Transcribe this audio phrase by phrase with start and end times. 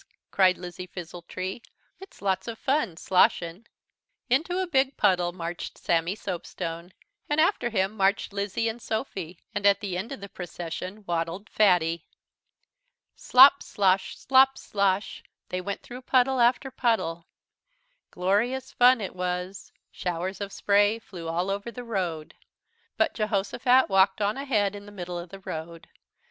[0.31, 1.61] cried Lizzie Fizzletree,
[1.99, 3.67] "it's lots of fun, sloshin'."
[4.31, 6.91] Into a big puddle marched Sammy Soapstone,
[7.29, 11.51] and after him marched Lizzie and Sophy, and at the end of the procession waddled
[11.51, 12.07] Fatty.
[13.15, 17.27] "Slop, slosh, slop, slosh," they went through puddle after puddle.
[18.09, 19.71] Glorious fun it was.
[19.91, 22.33] Showers of spray flew all over the road.
[22.97, 25.89] But Jehosophat walked on ahead in the middle of the road.